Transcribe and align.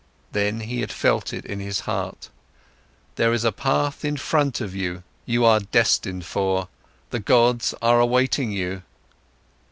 Then, 0.31 0.61
he 0.61 0.81
had 0.81 0.91
felt 0.91 1.31
it 1.31 1.45
in 1.45 1.59
his 1.59 1.81
heart: 1.81 2.29
"There 3.17 3.33
is 3.33 3.43
a 3.43 3.51
path 3.51 4.03
in 4.03 4.17
front 4.17 4.59
of 4.59 4.73
you, 4.75 5.03
you 5.27 5.45
are 5.45 5.59
destined 5.59 6.25
for, 6.25 6.69
the 7.11 7.19
gods 7.19 7.75
are 7.83 7.99
awaiting 7.99 8.51
you." 8.51 8.81